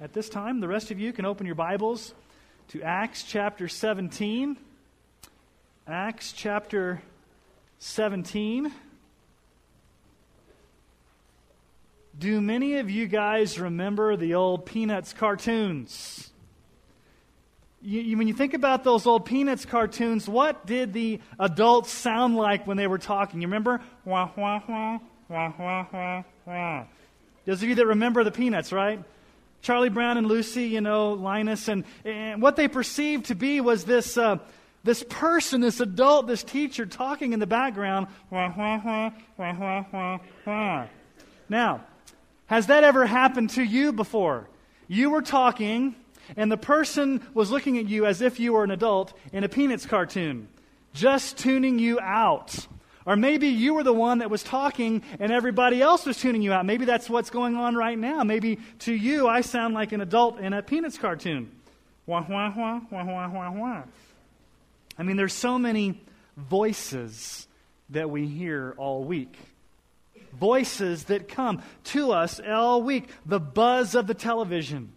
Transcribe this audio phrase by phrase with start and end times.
[0.00, 0.60] at this time.
[0.60, 2.14] The rest of you can open your Bibles
[2.68, 4.56] to Acts chapter 17.
[5.86, 7.02] Acts chapter
[7.80, 8.72] 17.
[12.18, 16.30] Do many of you guys remember the old Peanuts cartoons?
[17.82, 22.36] You, you, when you think about those old Peanuts cartoons, what did the adults sound
[22.36, 23.42] like when they were talking?
[23.42, 23.80] You remember?
[24.06, 24.98] Wah, wah, wah,
[25.28, 26.84] wah, wah, wah, wah.
[27.44, 29.02] Those of you that remember the Peanuts, right?
[29.62, 33.84] Charlie Brown and Lucy, you know, Linus, and, and what they perceived to be was
[33.84, 34.38] this, uh,
[34.84, 38.06] this person, this adult, this teacher talking in the background.
[41.48, 41.84] Now,
[42.46, 44.48] has that ever happened to you before?
[44.88, 45.94] You were talking,
[46.36, 49.48] and the person was looking at you as if you were an adult in a
[49.48, 50.48] Peanuts cartoon,
[50.94, 52.66] just tuning you out.
[53.06, 56.52] Or maybe you were the one that was talking and everybody else was tuning you
[56.52, 56.66] out.
[56.66, 58.24] Maybe that's what's going on right now.
[58.24, 61.50] Maybe to you, I sound like an adult in a Peanuts cartoon.
[62.06, 63.82] Wah, wah, wah, wah, wah, wah, wah.
[64.98, 66.00] I mean, there's so many
[66.36, 67.46] voices
[67.90, 69.34] that we hear all week.
[70.38, 73.08] Voices that come to us all week.
[73.24, 74.92] The buzz of the television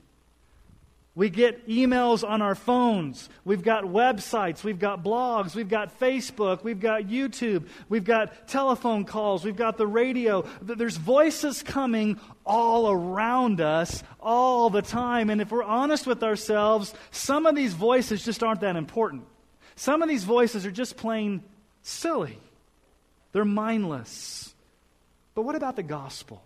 [1.16, 3.30] we get emails on our phones.
[3.46, 4.64] We've got websites.
[4.64, 5.54] We've got blogs.
[5.54, 6.64] We've got Facebook.
[6.64, 7.68] We've got YouTube.
[7.88, 9.46] We've got telephone calls.
[9.46, 10.44] We've got the radio.
[10.62, 15.30] There's voices coming all around us all the time.
[15.30, 19.26] And if we're honest with ourselves, some of these voices just aren't that important.
[19.76, 21.44] Some of these voices are just plain
[21.84, 22.40] silly,
[23.34, 24.54] they're mindless.
[25.36, 26.44] But what about the gospel?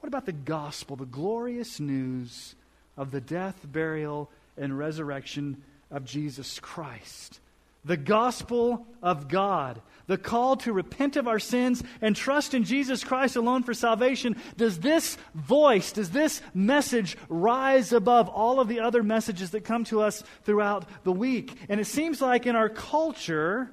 [0.00, 2.56] What about the gospel, the glorious news?
[2.96, 7.40] Of the death, burial, and resurrection of Jesus Christ.
[7.84, 13.02] The gospel of God, the call to repent of our sins and trust in Jesus
[13.02, 14.36] Christ alone for salvation.
[14.56, 19.82] Does this voice, does this message rise above all of the other messages that come
[19.84, 21.56] to us throughout the week?
[21.68, 23.72] And it seems like in our culture,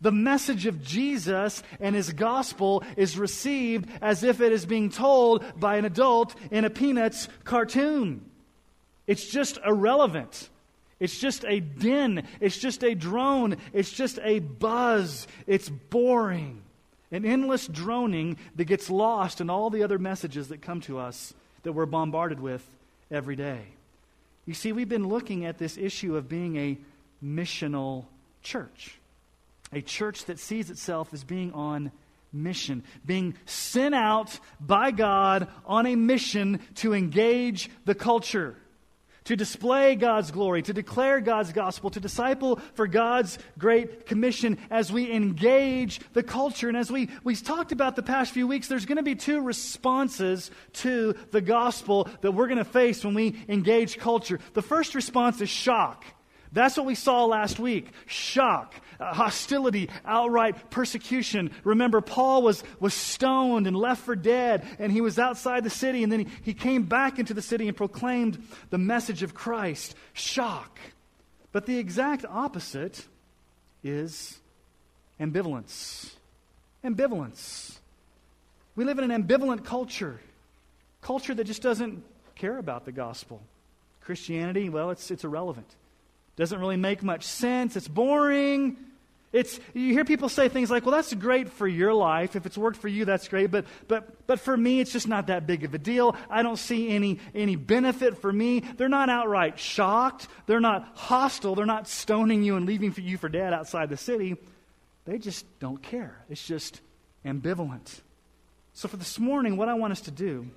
[0.00, 5.44] the message of Jesus and his gospel is received as if it is being told
[5.58, 8.24] by an adult in a Peanuts cartoon.
[9.06, 10.48] It's just irrelevant.
[11.00, 12.26] It's just a din.
[12.40, 13.56] It's just a drone.
[13.72, 15.26] It's just a buzz.
[15.46, 16.62] It's boring.
[17.10, 21.34] An endless droning that gets lost in all the other messages that come to us
[21.62, 22.66] that we're bombarded with
[23.10, 23.60] every day.
[24.46, 26.78] You see, we've been looking at this issue of being a
[27.22, 28.04] missional
[28.42, 28.98] church
[29.76, 31.92] a church that sees itself as being on
[32.32, 38.56] mission, being sent out by God on a mission to engage the culture,
[39.24, 44.92] to display God's glory, to declare God's gospel, to disciple for God's great commission as
[44.92, 46.68] we engage the culture.
[46.68, 49.40] And as we, we talked about the past few weeks, there's going to be two
[49.40, 54.40] responses to the gospel that we're going to face when we engage culture.
[54.52, 56.04] The first response is shock.
[56.52, 61.50] That's what we saw last week shock, Uh, hostility, outright persecution.
[61.62, 66.02] Remember, Paul was, was stoned and left for dead, and he was outside the city,
[66.02, 69.94] and then he, he came back into the city and proclaimed the message of Christ.
[70.14, 70.78] Shock.
[71.52, 73.06] But the exact opposite
[73.82, 74.38] is
[75.20, 76.12] ambivalence.
[76.82, 77.76] Ambivalence.
[78.76, 80.18] We live in an ambivalent culture,
[81.02, 82.02] culture that just doesn't
[82.36, 83.42] care about the gospel.
[84.00, 85.68] Christianity, well, it's, it's irrelevant.
[86.36, 87.76] Doesn't really make much sense.
[87.76, 88.78] It's boring.
[89.34, 92.36] It's, you hear people say things like, well, that's great for your life.
[92.36, 93.50] If it's worked for you, that's great.
[93.50, 96.14] But, but, but for me, it's just not that big of a deal.
[96.30, 98.60] I don't see any, any benefit for me.
[98.60, 100.28] They're not outright shocked.
[100.46, 101.56] They're not hostile.
[101.56, 104.36] They're not stoning you and leaving for you for dead outside the city.
[105.04, 106.24] They just don't care.
[106.30, 106.80] It's just
[107.24, 108.02] ambivalent.
[108.72, 110.48] So for this morning, what I want us to do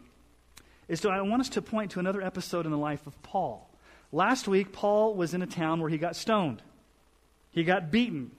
[0.87, 3.71] is to, I want us to point to another episode in the life of Paul.
[4.11, 6.61] Last week, Paul was in a town where he got stoned,
[7.49, 8.29] he got beaten.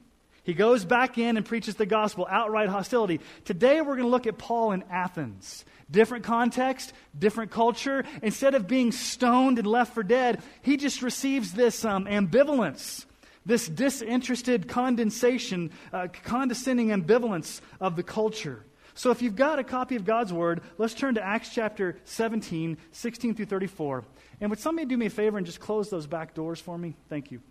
[0.49, 3.21] He goes back in and preaches the gospel, outright hostility.
[3.45, 5.67] Today, we're going to look at Paul in Athens.
[5.91, 8.03] Different context, different culture.
[8.23, 13.05] Instead of being stoned and left for dead, he just receives this um, ambivalence,
[13.45, 18.65] this disinterested condensation, uh, condescending ambivalence of the culture.
[18.95, 22.79] So if you've got a copy of God's Word, let's turn to Acts chapter 17,
[22.93, 24.03] 16 through 34.
[24.41, 26.97] And would somebody do me a favor and just close those back doors for me?
[27.11, 27.43] Thank you.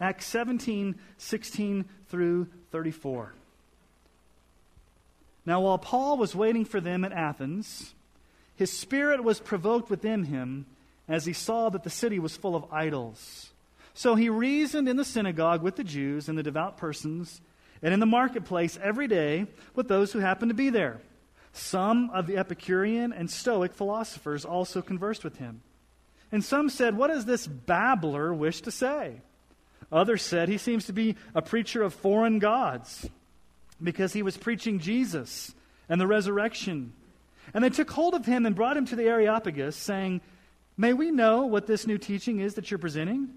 [0.00, 3.32] Acts 17, 16 through 34.
[5.44, 7.94] Now, while Paul was waiting for them at Athens,
[8.54, 10.66] his spirit was provoked within him
[11.08, 13.50] as he saw that the city was full of idols.
[13.94, 17.40] So he reasoned in the synagogue with the Jews and the devout persons,
[17.82, 21.00] and in the marketplace every day with those who happened to be there.
[21.52, 25.62] Some of the Epicurean and Stoic philosophers also conversed with him.
[26.30, 29.22] And some said, What does this babbler wish to say?
[29.90, 33.08] Others said, He seems to be a preacher of foreign gods
[33.82, 35.54] because he was preaching Jesus
[35.88, 36.92] and the resurrection.
[37.54, 40.20] And they took hold of him and brought him to the Areopagus, saying,
[40.76, 43.30] May we know what this new teaching is that you're presenting?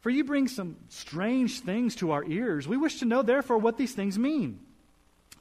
[0.00, 2.68] For you bring some strange things to our ears.
[2.68, 4.60] We wish to know, therefore, what these things mean.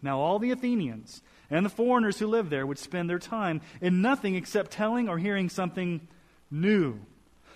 [0.01, 4.01] Now, all the Athenians and the foreigners who live there would spend their time in
[4.01, 6.07] nothing except telling or hearing something
[6.49, 6.99] new.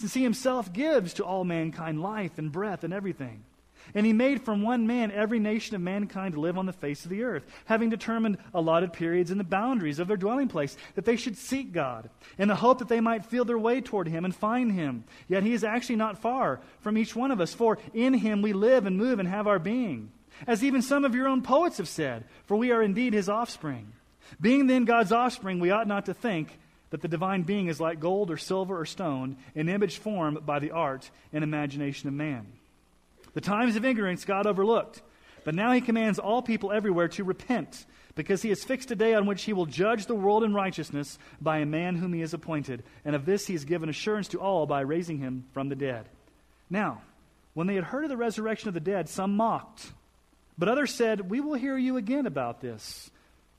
[0.00, 3.44] since he himself gives to all mankind life and breath and everything.
[3.94, 7.04] And he made from one man every nation of mankind to live on the face
[7.04, 11.04] of the earth, having determined allotted periods and the boundaries of their dwelling place, that
[11.04, 12.08] they should seek God,
[12.38, 15.04] in the hope that they might feel their way toward him and find him.
[15.28, 18.52] Yet he is actually not far from each one of us, for in him we
[18.52, 20.12] live and move and have our being.
[20.46, 23.92] As even some of your own poets have said, for we are indeed his offspring.
[24.40, 26.58] Being then God's offspring, we ought not to think
[26.90, 30.58] that the divine being is like gold or silver or stone, an image formed by
[30.58, 32.46] the art and imagination of man.
[33.34, 35.02] The times of ignorance God overlooked,
[35.44, 39.14] but now he commands all people everywhere to repent, because he has fixed a day
[39.14, 42.34] on which he will judge the world in righteousness by a man whom he has
[42.34, 42.82] appointed.
[43.04, 46.08] And of this he has given assurance to all by raising him from the dead.
[46.68, 47.02] Now,
[47.54, 49.92] when they had heard of the resurrection of the dead, some mocked,
[50.58, 53.10] but others said, We will hear you again about this.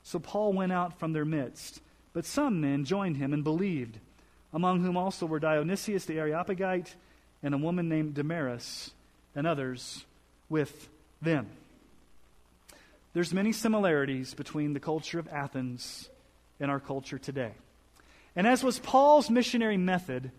[0.02, 1.80] So Paul went out from their midst.
[2.12, 3.98] But some men joined him and believed,
[4.52, 6.94] among whom also were Dionysius the Areopagite
[7.42, 8.90] and a woman named Damaris
[9.34, 10.04] and others
[10.48, 10.88] with
[11.20, 11.48] them.
[13.14, 16.08] There's many similarities between the culture of Athens
[16.60, 17.52] and our culture today.
[18.34, 20.30] And as was Paul's missionary method,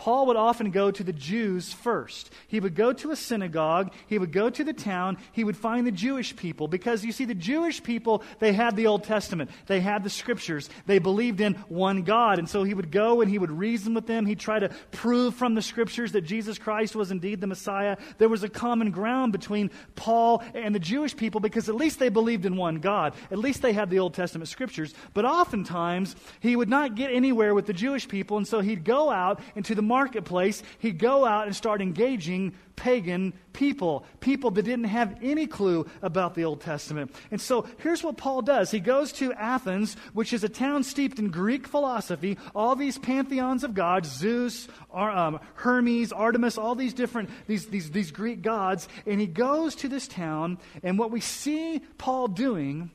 [0.00, 2.32] Paul would often go to the Jews first.
[2.48, 5.86] He would go to a synagogue, he would go to the town, he would find
[5.86, 9.80] the Jewish people because you see, the Jewish people, they had the Old Testament, they
[9.80, 12.38] had the scriptures, they believed in one God.
[12.38, 15.34] And so he would go and he would reason with them, he'd try to prove
[15.34, 17.98] from the scriptures that Jesus Christ was indeed the Messiah.
[18.16, 22.08] There was a common ground between Paul and the Jewish people because at least they
[22.08, 24.94] believed in one God, at least they had the Old Testament scriptures.
[25.12, 29.10] But oftentimes, he would not get anywhere with the Jewish people, and so he'd go
[29.10, 34.84] out into the marketplace, he'd go out and start engaging pagan people, people that didn't
[34.84, 37.14] have any clue about the Old Testament.
[37.30, 38.70] And so here's what Paul does.
[38.70, 43.64] He goes to Athens, which is a town steeped in Greek philosophy, all these pantheons
[43.64, 48.88] of gods, Zeus, um, Hermes, Artemis, all these different, these, these, these Greek gods.
[49.04, 52.90] And he goes to this town, and what we see Paul doing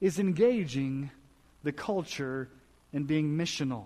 [0.00, 1.10] is engaging
[1.62, 2.48] the culture
[2.92, 3.84] and being missional.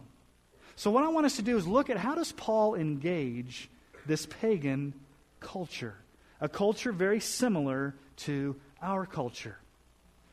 [0.79, 3.69] So what I want us to do is look at how does Paul engage
[4.07, 4.95] this pagan
[5.41, 5.97] culture,
[6.41, 9.59] a culture very similar to our culture.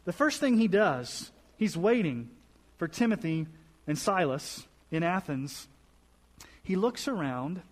[0.04, 2.30] The first thing he does, he's waiting
[2.78, 3.48] for Timothy
[3.88, 5.68] and Silas in Athens.
[6.62, 7.64] He looks around,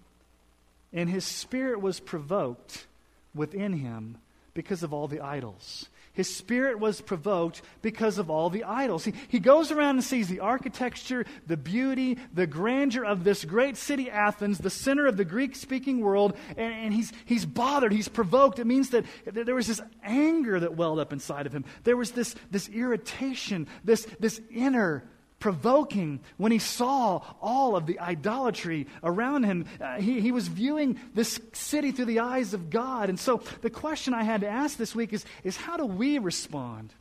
[0.92, 2.88] and his spirit was provoked
[3.36, 4.18] within him
[4.56, 5.89] because of all the idols.
[6.13, 9.03] His spirit was provoked because of all the idols.
[9.03, 13.77] He, he goes around and sees the architecture, the beauty, the grandeur of this great
[13.77, 18.08] city, Athens, the center of the Greek speaking world, and, and, he's, he's bothered, he's
[18.08, 18.60] provoked.
[18.60, 21.65] It means that, that there was this anger that welled up inside of him.
[21.84, 25.03] There was this, this irritation, this, this inner
[25.43, 29.65] provoking when he saw all of the idolatry around him.
[29.81, 33.09] Uh, he, he was viewing this city through the eyes of God.
[33.09, 36.17] And so the question I had to ask this week is, is how do we
[36.17, 36.93] respond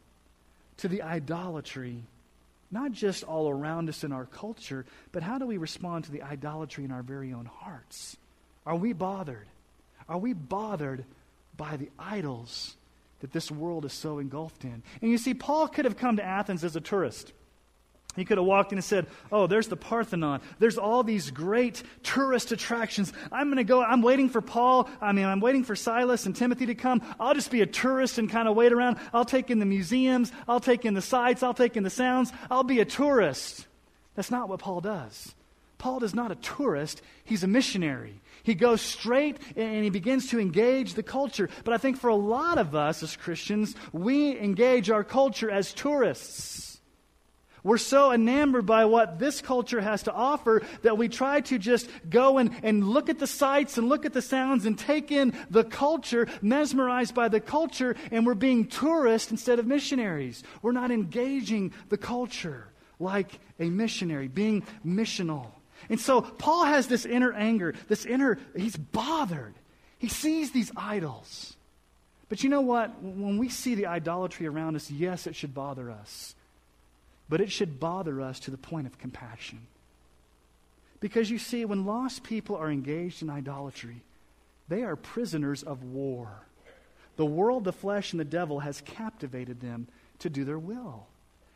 [0.78, 2.02] to the idolatry?
[2.72, 6.22] Not just all around us in our culture, but how do we respond to the
[6.22, 8.16] idolatry in our very own hearts?
[8.66, 9.46] Are we bothered?
[10.08, 11.04] Are we bothered
[11.56, 12.74] by the idols
[13.20, 14.82] that this world is so engulfed in?
[15.00, 17.32] And you see, Paul could have come to Athens as a tourist.
[18.14, 20.40] He could have walked in and said, Oh, there's the Parthenon.
[20.58, 23.12] There's all these great tourist attractions.
[23.30, 23.82] I'm going to go.
[23.82, 24.88] I'm waiting for Paul.
[25.00, 27.02] I mean, I'm waiting for Silas and Timothy to come.
[27.18, 28.98] I'll just be a tourist and kind of wait around.
[29.14, 30.30] I'll take in the museums.
[30.46, 31.42] I'll take in the sights.
[31.42, 32.32] I'll take in the sounds.
[32.50, 33.66] I'll be a tourist.
[34.14, 35.34] That's not what Paul does.
[35.82, 38.20] Paul is not a tourist, he's a missionary.
[38.44, 41.48] He goes straight and he begins to engage the culture.
[41.64, 45.72] But I think for a lot of us as Christians, we engage our culture as
[45.72, 46.71] tourists.
[47.64, 51.88] We're so enamored by what this culture has to offer that we try to just
[52.10, 55.32] go and, and look at the sights and look at the sounds and take in
[55.48, 60.42] the culture, mesmerized by the culture, and we're being tourists instead of missionaries.
[60.60, 62.66] We're not engaging the culture
[62.98, 65.46] like a missionary, being missional.
[65.88, 69.54] And so Paul has this inner anger, this inner, he's bothered.
[69.98, 71.56] He sees these idols.
[72.28, 73.00] But you know what?
[73.00, 76.34] When we see the idolatry around us, yes, it should bother us
[77.28, 79.66] but it should bother us to the point of compassion.
[81.00, 84.02] Because you see, when lost people are engaged in idolatry,
[84.68, 86.28] they are prisoners of war.
[87.16, 89.88] The world, the flesh, and the devil has captivated them
[90.20, 91.06] to do their will.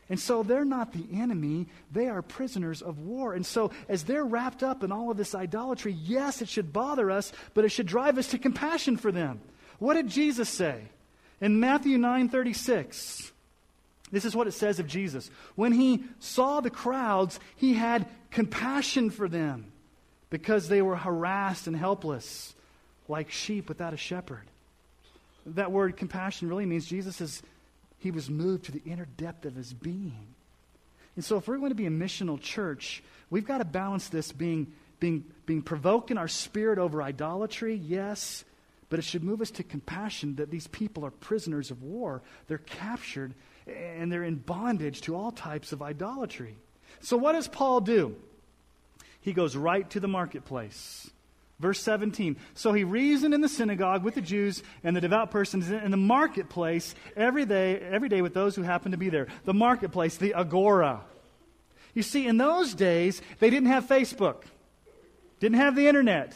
[0.09, 3.35] And so they're not the enemy, they are prisoners of war.
[3.35, 7.11] And so as they're wrapped up in all of this idolatry, yes, it should bother
[7.11, 9.41] us, but it should drive us to compassion for them.
[9.79, 10.83] What did Jesus say?
[11.41, 13.33] In Matthew 9:36,
[14.13, 15.31] this is what it says of Jesus.
[15.55, 19.73] When he saw the crowds, he had compassion for them
[20.31, 22.55] because they were harassed and helpless,
[23.09, 24.45] like sheep without a shepherd.
[25.47, 27.43] That word compassion really means Jesus is
[27.99, 30.35] he was moved to the inner depth of his being.
[31.17, 34.33] And so if we're going to be a missional church, we've got to balance this
[34.33, 38.45] being being being provoked in our spirit over idolatry, yes,
[38.89, 42.23] but it should move us to compassion that these people are prisoners of war.
[42.47, 43.35] They're captured
[43.67, 46.57] and they're in bondage to all types of idolatry.
[47.01, 48.17] So, what does Paul do?
[49.21, 51.11] He goes right to the marketplace.
[51.59, 52.37] Verse 17.
[52.55, 55.97] So he reasoned in the synagogue with the Jews and the devout persons in the
[55.97, 59.27] marketplace every day, every day with those who happened to be there.
[59.47, 61.01] The marketplace, the agora.
[61.95, 64.43] You see, in those days, they didn't have Facebook,
[65.41, 66.35] didn't have the internet,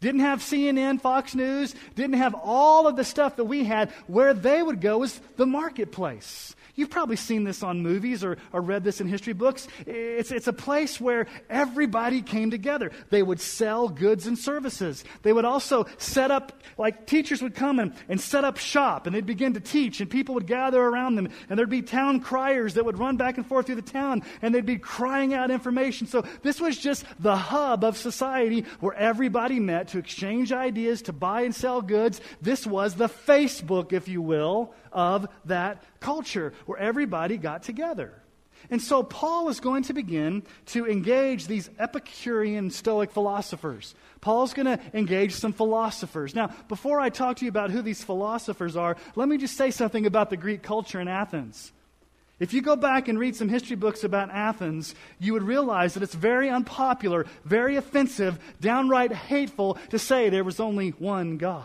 [0.00, 3.90] didn't have CNN, Fox News, didn't have all of the stuff that we had.
[4.06, 6.55] Where they would go was the marketplace.
[6.76, 9.66] You've probably seen this on movies or, or read this in history books.
[9.86, 12.92] It's, it's a place where everybody came together.
[13.08, 15.02] They would sell goods and services.
[15.22, 19.16] They would also set up, like teachers would come and, and set up shop and
[19.16, 22.74] they'd begin to teach and people would gather around them and there'd be town criers
[22.74, 26.06] that would run back and forth through the town and they'd be crying out information.
[26.06, 31.14] So this was just the hub of society where everybody met to exchange ideas, to
[31.14, 32.20] buy and sell goods.
[32.42, 38.12] This was the Facebook, if you will, of that culture where everybody got together.
[38.70, 43.94] And so Paul is going to begin to engage these Epicurean Stoic philosophers.
[44.20, 46.34] Paul's going to engage some philosophers.
[46.34, 49.70] Now, before I talk to you about who these philosophers are, let me just say
[49.70, 51.70] something about the Greek culture in Athens.
[52.40, 56.02] If you go back and read some history books about Athens, you would realize that
[56.02, 61.64] it's very unpopular, very offensive, downright hateful to say there was only one God.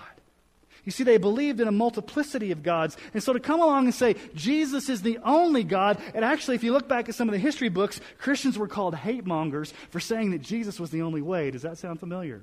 [0.83, 2.97] You see, they believed in a multiplicity of gods.
[3.13, 6.63] And so to come along and say Jesus is the only God, and actually, if
[6.63, 9.99] you look back at some of the history books, Christians were called hate mongers for
[9.99, 11.51] saying that Jesus was the only way.
[11.51, 12.41] Does that sound familiar?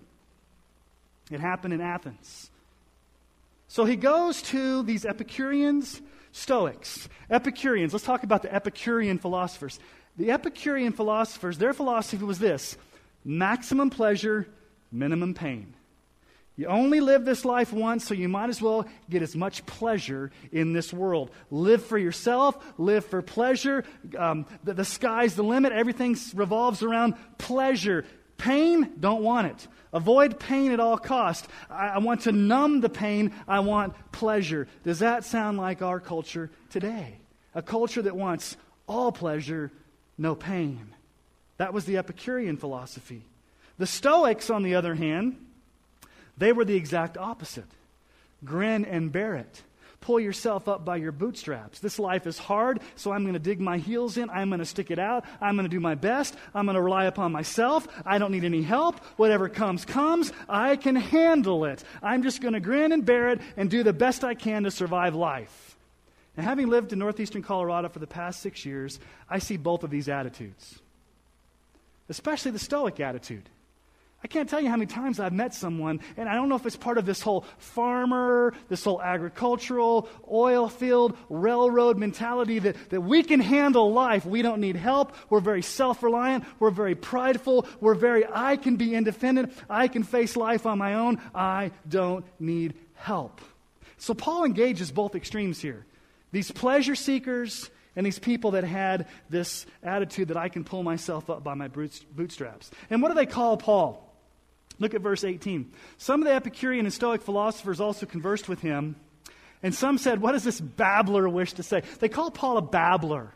[1.31, 2.51] It happened in Athens.
[3.67, 6.01] So he goes to these Epicureans,
[6.33, 7.09] Stoics.
[7.29, 9.79] Epicureans, let's talk about the Epicurean philosophers.
[10.17, 12.77] The Epicurean philosophers, their philosophy was this
[13.25, 14.49] maximum pleasure,
[14.91, 15.75] minimum pain.
[16.59, 20.33] You only live this life once, so you might as well get as much pleasure
[20.51, 21.31] in this world.
[21.53, 23.85] Live for yourself, live for pleasure.
[24.19, 25.73] Um, the, the sky's the limit.
[25.73, 28.05] Everything revolves around pleasure.
[28.39, 29.69] Pain, don't want it.
[29.93, 31.47] Avoid pain at all cost.
[31.71, 33.33] I, I want to numb the pain.
[33.47, 34.67] I want pleasure.
[34.83, 37.21] Does that sound like our culture today?
[37.55, 38.57] A culture that wants
[38.89, 39.71] all pleasure,
[40.19, 40.93] no pain.
[41.59, 43.23] That was the Epicurean philosophy.
[43.79, 45.37] The Stoics, on the other hand,
[46.39, 47.67] they were the exact opposite.
[48.45, 49.63] Grin and bear it.
[50.01, 51.81] Pull yourself up by your bootstraps.
[51.81, 54.31] This life is hard, so I'm going to dig my heels in.
[54.31, 55.25] I'm going to stick it out.
[55.41, 56.37] I'm going to do my best.
[56.55, 57.89] I'm going to rely upon myself.
[58.07, 59.05] I don't need any help.
[59.17, 60.33] Whatever comes, comes.
[60.49, 61.83] I can handle it.
[62.01, 64.71] I'm just going to grin and bear it and do the best I can to
[64.71, 65.77] survive life.
[66.37, 69.91] And having lived in northeastern Colorado for the past six years, I see both of
[69.91, 70.79] these attitudes,
[72.09, 73.49] especially the Stoic attitude.
[74.23, 76.67] I can't tell you how many times I've met someone, and I don't know if
[76.67, 83.01] it's part of this whole farmer, this whole agricultural, oil field, railroad mentality that, that
[83.01, 84.27] we can handle life.
[84.27, 85.15] We don't need help.
[85.31, 86.45] We're very self reliant.
[86.59, 87.67] We're very prideful.
[87.81, 89.53] We're very, I can be independent.
[89.71, 91.21] I can face life on my own.
[91.33, 93.41] I don't need help.
[93.99, 95.87] So Paul engages both extremes here
[96.33, 101.31] these pleasure seekers and these people that had this attitude that I can pull myself
[101.31, 102.71] up by my bootstraps.
[102.91, 104.08] And what do they call Paul?
[104.79, 105.73] Look at verse 18.
[105.97, 108.97] Some of the Epicurean and Stoic philosophers also conversed with him,
[109.63, 111.83] and some said, What does this babbler wish to say?
[111.99, 113.33] They call Paul a babbler.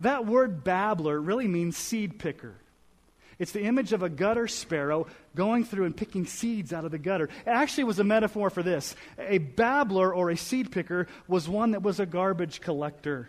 [0.00, 2.56] That word babbler really means seed picker.
[3.38, 6.98] It's the image of a gutter sparrow going through and picking seeds out of the
[6.98, 7.24] gutter.
[7.24, 8.94] It actually was a metaphor for this.
[9.18, 13.28] A babbler or a seed picker was one that was a garbage collector.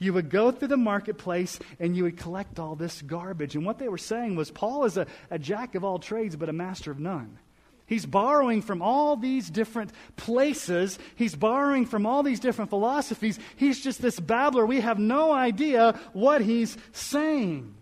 [0.00, 3.54] You would go through the marketplace and you would collect all this garbage.
[3.54, 6.48] And what they were saying was Paul is a, a jack of all trades, but
[6.48, 7.38] a master of none.
[7.86, 10.98] He's borrowing from all these different places.
[11.16, 13.38] He's borrowing from all these different philosophies.
[13.56, 14.64] He's just this babbler.
[14.64, 17.74] We have no idea what he's saying.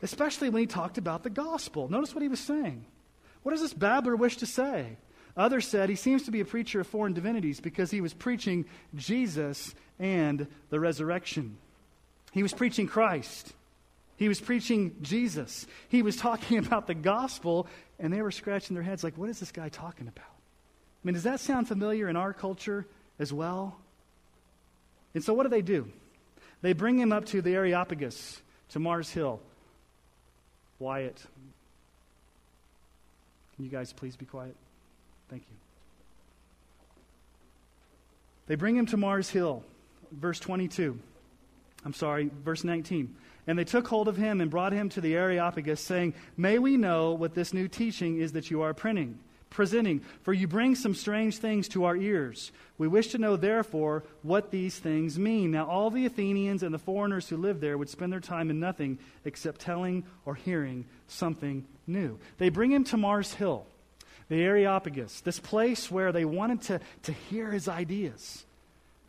[0.00, 1.88] Especially when he talked about the gospel.
[1.88, 2.84] Notice what he was saying.
[3.42, 4.98] What does this babbler wish to say?
[5.36, 8.66] Others said he seems to be a preacher of foreign divinities because he was preaching
[8.94, 11.56] Jesus and the resurrection.
[12.32, 13.52] He was preaching Christ.
[14.16, 15.66] He was preaching Jesus.
[15.88, 17.66] He was talking about the gospel,
[17.98, 20.24] and they were scratching their heads like, what is this guy talking about?
[20.24, 22.86] I mean, does that sound familiar in our culture
[23.18, 23.76] as well?
[25.14, 25.88] And so, what do they do?
[26.62, 29.40] They bring him up to the Areopagus, to Mars Hill.
[30.78, 31.22] Wyatt,
[33.54, 34.56] can you guys please be quiet?
[35.34, 35.56] Thank you.
[38.46, 39.64] They bring him to Mars Hill,
[40.12, 40.96] verse 22.
[41.84, 43.16] I'm sorry, verse 19.
[43.48, 46.76] And they took hold of him and brought him to the Areopagus, saying, May we
[46.76, 49.18] know what this new teaching is that you are printing,
[49.50, 52.52] presenting, for you bring some strange things to our ears.
[52.78, 55.50] We wish to know, therefore, what these things mean.
[55.50, 58.60] Now, all the Athenians and the foreigners who lived there would spend their time in
[58.60, 62.20] nothing except telling or hearing something new.
[62.38, 63.66] They bring him to Mars Hill
[64.28, 68.44] the Areopagus, this place where they wanted to, to hear his ideas.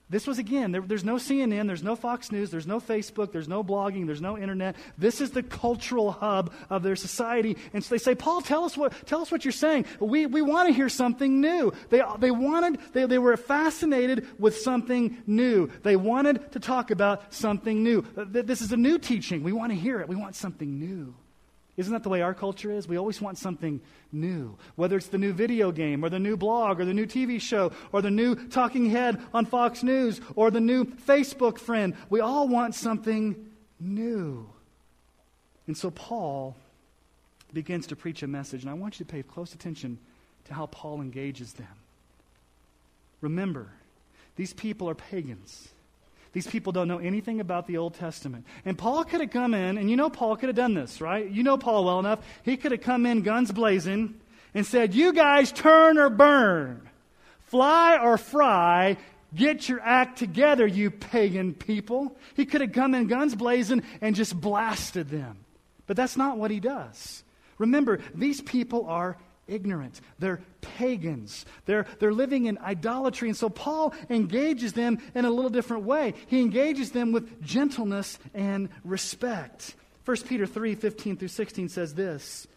[0.07, 3.47] This was, again, there, there's no CNN, there's no Fox News, there's no Facebook, there's
[3.47, 4.75] no blogging, there's no internet.
[4.99, 7.57] This is the cultural hub of their society.
[7.73, 9.85] And so they say, Paul, tell us what, tell us what you're saying.
[9.99, 11.73] We, we want to hear something new.
[11.89, 15.71] They, they wanted, they, they were fascinated with something new.
[15.81, 18.05] They wanted to talk about something new.
[18.15, 19.41] This is a new teaching.
[19.41, 20.07] We want to hear it.
[20.07, 21.15] We want something new.
[21.77, 22.87] Isn't that the way our culture is?
[22.87, 24.57] We always want something new.
[24.75, 27.73] Whether it's the new video game or the new blog or the new TV show
[27.91, 32.47] or the new talking head on Fox News or the new Facebook friend, we all
[32.47, 33.35] want something
[33.79, 34.47] new.
[35.67, 36.55] And so Paul
[37.51, 39.97] begins to preach a message, and I want you to pay close attention
[40.45, 41.67] to how Paul engages them.
[43.19, 43.67] Remember,
[44.35, 45.69] these people are pagans.
[46.35, 48.45] These people don't know anything about the Old Testament.
[48.65, 51.31] And Paul could have come in, and you know Paul could have done this, right?
[51.31, 52.19] You know Paul well enough.
[52.43, 54.15] He could have come in guns blazing
[54.53, 56.89] and said, You guys turn or burn,
[57.45, 58.97] fly or fry,
[59.33, 62.17] Get your act together, you pagan people.
[62.35, 65.37] He could have come in guns blazing and just blasted them.
[65.87, 67.23] But that's not what he does.
[67.57, 69.15] Remember, these people are
[69.47, 70.01] ignorant.
[70.19, 71.45] They're pagans.
[71.65, 73.29] They're, they're living in idolatry.
[73.29, 76.13] And so Paul engages them in a little different way.
[76.27, 79.75] He engages them with gentleness and respect.
[80.05, 82.47] 1 Peter 3 15 through 16 says this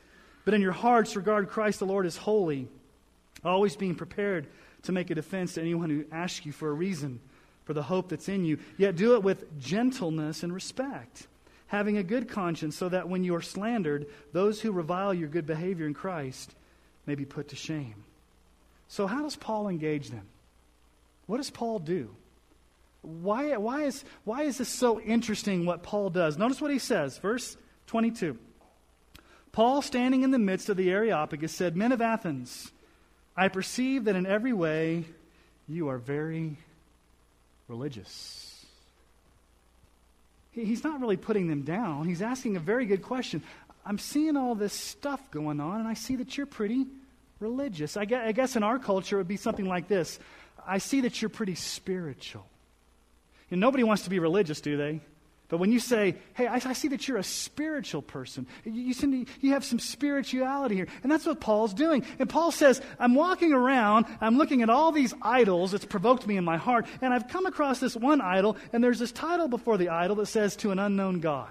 [0.44, 2.68] But in your hearts, regard Christ the Lord as holy,
[3.44, 4.46] always being prepared
[4.82, 7.20] to make a defense to anyone who asks you for a reason
[7.64, 8.58] for the hope that's in you.
[8.76, 11.26] Yet do it with gentleness and respect
[11.68, 15.46] having a good conscience, so that when you are slandered, those who revile your good
[15.46, 16.54] behavior in Christ
[17.08, 18.04] may be put to shame.
[18.86, 20.26] So, how does Paul engage them?
[21.26, 22.14] What does Paul do?
[23.02, 26.36] Why, why, is, why is this so interesting what Paul does?
[26.36, 28.38] Notice what he says, verse 22.
[29.52, 32.70] Paul, standing in the midst of the Areopagus, said, Men of Athens,
[33.36, 35.04] I perceive that in every way
[35.66, 36.58] you are very
[37.68, 38.66] religious.
[40.52, 42.06] He's not really putting them down.
[42.06, 43.42] He's asking a very good question.
[43.88, 46.86] I'm seeing all this stuff going on, and I see that you're pretty
[47.40, 47.96] religious.
[47.96, 50.18] I guess, I guess in our culture, it would be something like this
[50.66, 52.46] I see that you're pretty spiritual.
[53.50, 55.00] And nobody wants to be religious, do they?
[55.48, 59.26] But when you say, hey, I, I see that you're a spiritual person, you, you,
[59.40, 60.88] you have some spirituality here.
[61.02, 62.04] And that's what Paul's doing.
[62.18, 66.36] And Paul says, I'm walking around, I'm looking at all these idols that's provoked me
[66.36, 69.78] in my heart, and I've come across this one idol, and there's this title before
[69.78, 71.48] the idol that says, To an unknown God.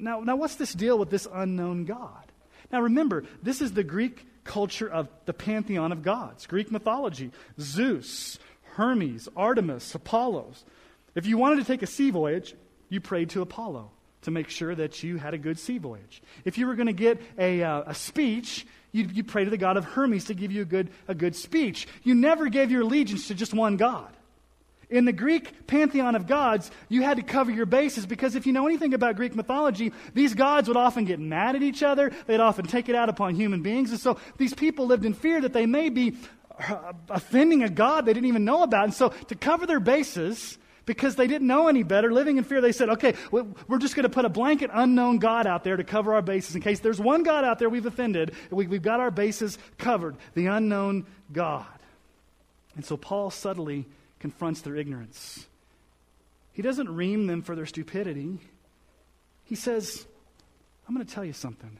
[0.00, 2.32] Now, now what's this deal with this unknown God?
[2.72, 8.38] Now remember, this is the Greek culture of the pantheon of gods, Greek mythology Zeus,
[8.74, 10.64] Hermes, Artemis, Apollos.
[11.14, 12.54] If you wanted to take a sea voyage,
[12.88, 13.90] you prayed to Apollo
[14.22, 16.22] to make sure that you had a good sea voyage.
[16.44, 19.56] If you were going to get a, uh, a speech, you'd, you'd pray to the
[19.56, 21.88] god of Hermes to give you a good, a good speech.
[22.02, 24.14] You never gave your allegiance to just one god.
[24.90, 28.52] In the Greek pantheon of gods, you had to cover your bases because if you
[28.52, 32.10] know anything about Greek mythology, these gods would often get mad at each other.
[32.26, 33.92] They'd often take it out upon human beings.
[33.92, 36.16] And so these people lived in fear that they may be
[36.58, 38.84] uh, offending a god they didn't even know about.
[38.84, 42.60] And so to cover their bases, because they didn't know any better, living in fear,
[42.60, 45.84] they said, okay, we're just going to put a blanket unknown God out there to
[45.84, 48.34] cover our bases in case there's one God out there we've offended.
[48.50, 51.66] We've got our bases covered, the unknown God.
[52.74, 53.86] And so Paul subtly
[54.20, 55.46] confronts their ignorance.
[56.52, 58.38] He doesn't ream them for their stupidity.
[59.44, 60.06] He says,
[60.86, 61.78] I'm going to tell you something.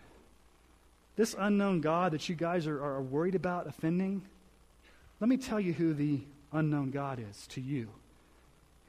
[1.17, 4.23] This unknown God that you guys are, are worried about offending,
[5.21, 6.21] let me tell you who the
[6.53, 7.89] unknown God is to you.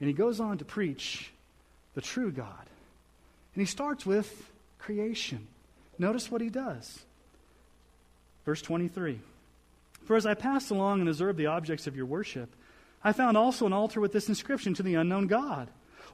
[0.00, 1.30] And he goes on to preach
[1.94, 2.66] the true God.
[3.54, 5.46] And he starts with creation.
[5.98, 7.00] Notice what he does.
[8.44, 9.20] Verse 23
[10.04, 12.48] For as I passed along and observed the objects of your worship,
[13.04, 15.68] I found also an altar with this inscription to the unknown God.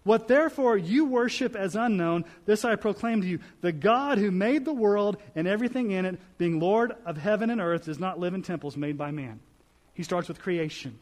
[0.05, 4.65] What therefore you worship as unknown, this I proclaim to you the God who made
[4.65, 8.33] the world and everything in it, being Lord of heaven and earth, does not live
[8.33, 9.41] in temples made by man.
[9.95, 10.99] He starts with creation.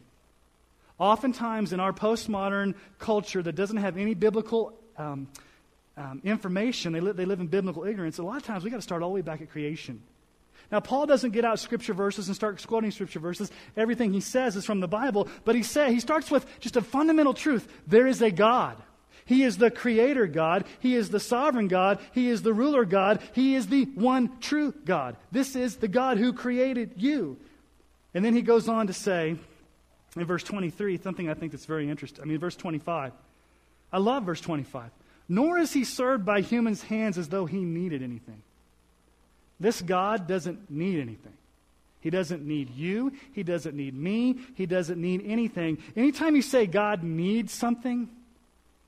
[0.99, 5.29] Oftentimes, in our postmodern culture that doesn't have any biblical um,
[5.97, 8.17] um, information, they, li- they live in biblical ignorance.
[8.17, 10.03] A lot of times, we've got to start all the way back at creation.
[10.71, 13.51] Now, Paul doesn't get out scripture verses and start quoting scripture verses.
[13.77, 16.83] Everything he says is from the Bible, but he, say, he starts with just a
[16.83, 18.77] fundamental truth there is a God.
[19.27, 20.65] He is the creator God.
[20.79, 21.99] He is the sovereign God.
[22.13, 23.21] He is the ruler God.
[23.33, 25.17] He is the one true God.
[25.33, 27.37] This is the God who created you.
[28.15, 29.37] And then he goes on to say
[30.17, 32.23] in verse 23 something I think that's very interesting.
[32.23, 33.13] I mean, verse 25.
[33.93, 34.91] I love verse 25.
[35.29, 38.43] Nor is he served by humans' hands as though he needed anything.
[39.59, 41.33] This God doesn't need anything.
[42.01, 43.13] He doesn't need you.
[43.33, 44.39] He doesn't need me.
[44.55, 45.79] He doesn't need anything.
[45.97, 48.09] Anytime you say God needs something,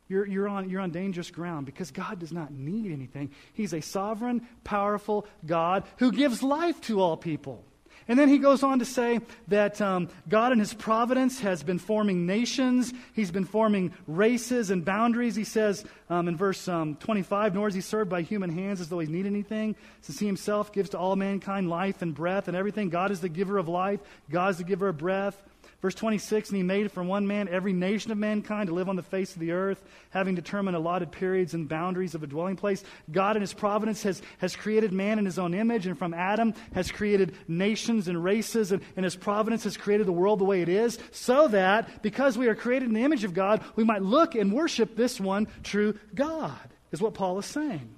[0.09, 3.31] you're, you're, on, you're on dangerous ground because God does not need anything.
[3.55, 7.65] He's a sovereign, powerful God who gives life to all people.
[8.09, 11.79] And then he goes on to say that um, God in his providence has been
[11.79, 12.95] forming nations.
[13.13, 15.37] He's been forming races and boundaries.
[15.37, 18.89] He says um, in verse um, 25, Nor is he served by human hands as
[18.89, 22.57] though he need anything, since he himself gives to all mankind life and breath and
[22.57, 22.89] everything.
[22.89, 25.41] God is the giver of life, God is the giver of breath.
[25.81, 28.97] Verse 26, and he made from one man every nation of mankind to live on
[28.97, 32.83] the face of the earth, having determined allotted periods and boundaries of a dwelling place.
[33.13, 36.53] God in his providence has, has created man in his own image, and from Adam
[36.75, 40.63] has created nations and races, and, and his providence has created the world the way
[40.63, 44.03] it is, so that because we are created in the image of God, we might
[44.03, 46.59] look and worship this one true God,
[46.91, 47.89] is what Paul is saying.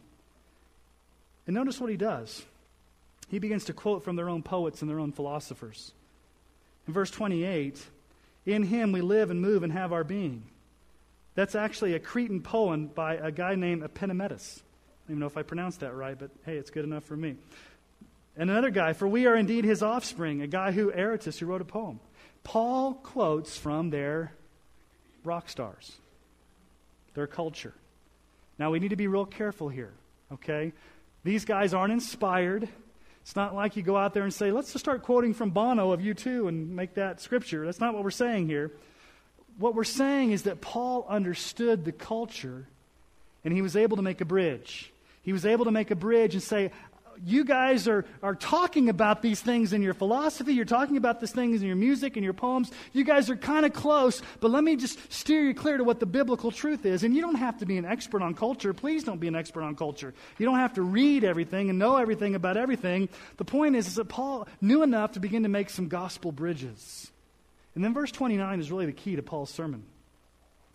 [1.47, 2.45] And notice what he does.
[3.29, 5.93] He begins to quote from their own poets and their own philosophers.
[6.93, 7.85] Verse 28,
[8.47, 10.45] in him we live and move and have our being.
[11.35, 14.63] That's actually a Cretan poem by a guy named Epimenides.
[14.63, 17.17] I don't even know if I pronounced that right, but hey, it's good enough for
[17.17, 17.37] me.
[18.37, 21.61] And another guy, for we are indeed his offspring, a guy who, Aratus, who wrote
[21.61, 22.01] a poem.
[22.43, 24.33] Paul quotes from their
[25.25, 25.93] rock stars,
[27.15, 27.75] their culture.
[28.59, 29.93] Now, we need to be real careful here,
[30.33, 30.73] okay?
[31.25, 32.69] These guys aren't inspired.
[33.31, 35.93] It's not like you go out there and say, let's just start quoting from Bono
[35.93, 37.65] of U2 and make that scripture.
[37.65, 38.73] That's not what we're saying here.
[39.57, 42.67] What we're saying is that Paul understood the culture
[43.45, 44.93] and he was able to make a bridge.
[45.23, 46.73] He was able to make a bridge and say,
[47.25, 50.55] you guys are, are talking about these things in your philosophy.
[50.55, 52.71] You're talking about these things in your music and your poems.
[52.93, 56.01] You guys are kind of close, but let me just steer you clear to what
[56.01, 57.05] the biblical truth is.
[57.05, 58.73] And you don't have to be an expert on culture.
[58.73, 60.15] Please don't be an expert on culture.
[60.39, 63.09] You don't have to read everything and know everything about everything.
[63.37, 67.11] The point is, is that Paul knew enough to begin to make some gospel bridges.
[67.75, 69.85] And then verse 29 is really the key to Paul's sermon.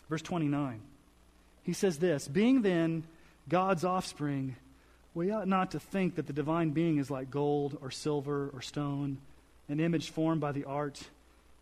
[0.10, 0.82] Verse 29.
[1.64, 3.04] He says this Being then
[3.50, 4.56] God's offspring,
[5.16, 8.62] we ought not to think that the divine being is like gold or silver or
[8.62, 9.18] stone,
[9.70, 11.02] an image formed by the art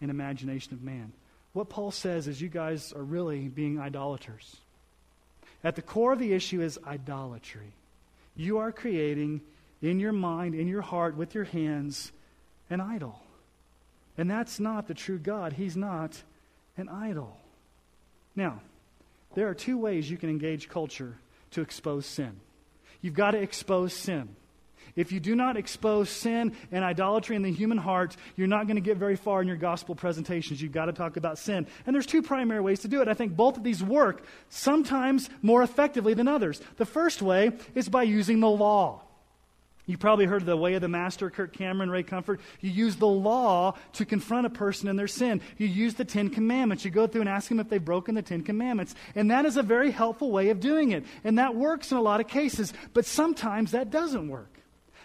[0.01, 1.13] and imagination of man.
[1.53, 4.57] What Paul says is you guys are really being idolaters.
[5.63, 7.71] At the core of the issue is idolatry.
[8.35, 9.41] You are creating
[9.83, 12.11] in your mind, in your heart, with your hands,
[12.71, 13.21] an idol.
[14.17, 15.53] And that's not the true God.
[15.53, 16.19] He's not
[16.75, 17.37] an idol.
[18.35, 18.61] Now,
[19.35, 21.15] there are two ways you can engage culture
[21.51, 22.39] to expose sin.
[23.03, 24.35] You've got to expose sin.
[24.95, 28.75] If you do not expose sin and idolatry in the human heart, you're not going
[28.75, 30.61] to get very far in your gospel presentations.
[30.61, 31.67] You've got to talk about sin.
[31.85, 33.07] And there's two primary ways to do it.
[33.07, 36.61] I think both of these work sometimes more effectively than others.
[36.77, 39.02] The first way is by using the law.
[39.85, 42.39] You probably heard of the way of the master, Kirk Cameron, Ray Comfort.
[42.61, 45.41] You use the law to confront a person in their sin.
[45.57, 46.85] You use the Ten Commandments.
[46.85, 48.95] You go through and ask them if they've broken the Ten Commandments.
[49.13, 51.03] And that is a very helpful way of doing it.
[51.25, 52.71] And that works in a lot of cases.
[52.93, 54.52] But sometimes that doesn't work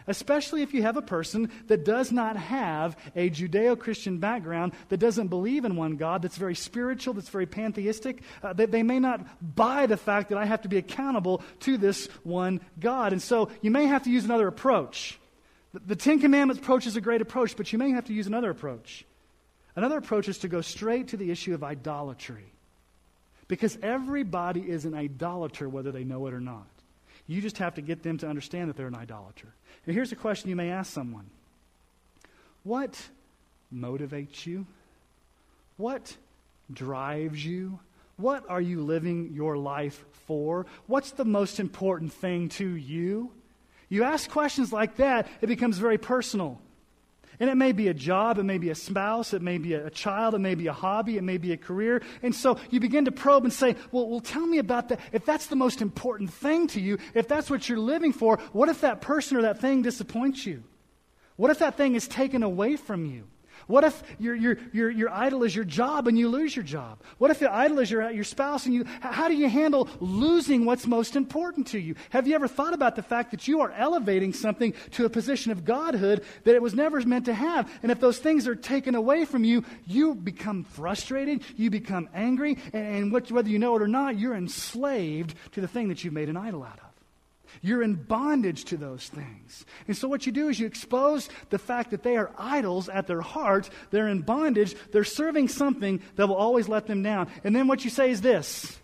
[0.09, 4.99] especially if you have a person that does not have a Judeo Christian background, that
[4.99, 8.23] doesn't believe in one God, that's very spiritual, that's very pantheistic.
[8.43, 9.21] Uh, they, they may not
[9.55, 13.13] buy the fact that I have to be accountable to this one God.
[13.13, 15.19] And so you may have to use another approach.
[15.75, 18.27] The, the Ten Commandments approach is a great approach, but you may have to use
[18.27, 19.05] another approach.
[19.77, 22.53] Another approach is to go straight to the issue of idolatry.
[23.47, 26.67] Because everybody is an idolater, whether they know it or not.
[27.29, 29.55] You just have to get them to understand that they're an idolater.
[29.85, 31.31] Here's a question you may ask someone
[32.65, 33.01] What
[33.73, 34.67] motivates you?
[35.77, 36.17] What
[36.73, 37.79] drives you?
[38.17, 40.67] What are you living your life for?
[40.87, 43.31] What's the most important thing to you?
[43.89, 46.61] You ask questions like that, it becomes very personal.
[47.41, 49.91] And it may be a job, it may be a spouse, it may be a
[49.91, 52.03] child, it may be a hobby, it may be a career.
[52.23, 55.01] And so you begin to probe and say, well, well, tell me about that.
[55.13, 58.69] If that's the most important thing to you, if that's what you're living for, what
[58.69, 60.65] if that person or that thing disappoints you?
[61.37, 63.29] What if that thing is taken away from you?
[63.69, 67.01] What if your, your, your, your idol is your job and you lose your job?
[67.19, 70.65] What if your idol is your, your spouse and you, how do you handle losing
[70.65, 71.95] what's most important to you?
[72.09, 75.53] Have you ever thought about the fact that you are elevating something to a position
[75.53, 77.71] of godhood that it was never meant to have?
[77.83, 82.57] And if those things are taken away from you, you become frustrated, you become angry,
[82.73, 86.03] and, and what, whether you know it or not, you're enslaved to the thing that
[86.03, 86.88] you've made an idol out of.
[87.63, 89.65] You're in bondage to those things.
[89.87, 93.07] And so, what you do is you expose the fact that they are idols at
[93.07, 93.71] their heart.
[93.91, 94.75] They're in bondage.
[94.93, 97.31] They're serving something that will always let them down.
[97.45, 98.79] And then what you say is this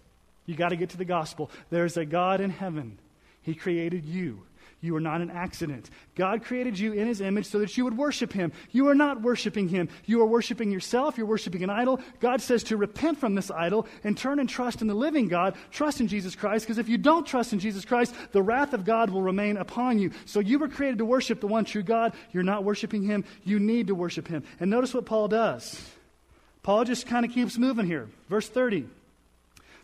[0.47, 1.51] you got to get to the gospel.
[1.71, 2.99] There's a God in heaven,
[3.43, 4.43] He created you.
[4.85, 5.89] You are not an accident.
[6.15, 8.53] God created you in his image so that you would worship him.
[8.71, 9.89] You are not worshiping him.
[10.05, 11.17] You are worshiping yourself.
[11.17, 12.01] You're worshiping an idol.
[12.21, 15.57] God says to repent from this idol and turn and trust in the living God.
[15.71, 18.85] Trust in Jesus Christ, because if you don't trust in Jesus Christ, the wrath of
[18.85, 20.11] God will remain upon you.
[20.27, 22.13] So you were created to worship the one true God.
[22.33, 23.25] You're not worshiping him.
[23.43, 24.45] You need to worship him.
[24.61, 25.83] And notice what Paul does.
[26.63, 28.11] Paul just kind of keeps moving here.
[28.29, 28.87] Verse 30.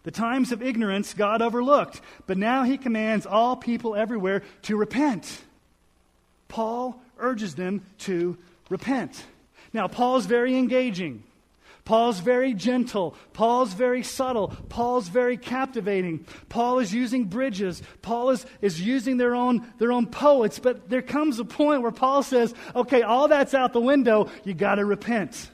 [0.03, 5.43] The times of ignorance God overlooked, but now he commands all people everywhere to repent.
[6.49, 8.37] Paul urges them to
[8.69, 9.25] repent.
[9.73, 11.23] Now, Paul's very engaging.
[11.85, 13.15] Paul's very gentle.
[13.33, 14.49] Paul's very subtle.
[14.69, 16.27] Paul's very captivating.
[16.49, 17.83] Paul is using bridges.
[18.03, 20.59] Paul is, is using their own, their own poets.
[20.59, 24.31] But there comes a point where Paul says, okay, all that's out the window.
[24.45, 25.51] You got to repent.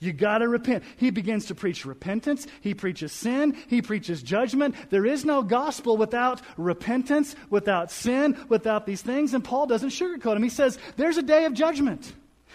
[0.00, 0.84] You got to repent.
[0.96, 2.46] He begins to preach repentance.
[2.60, 3.56] He preaches sin.
[3.66, 4.76] He preaches judgment.
[4.90, 9.34] There is no gospel without repentance, without sin, without these things.
[9.34, 10.42] And Paul doesn't sugarcoat him.
[10.42, 12.12] He says, There's a day of judgment.